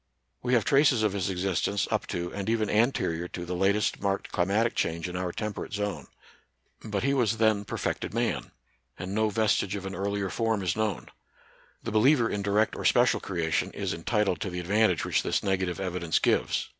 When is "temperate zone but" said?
5.31-7.03